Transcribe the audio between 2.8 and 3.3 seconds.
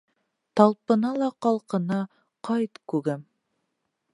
күгем!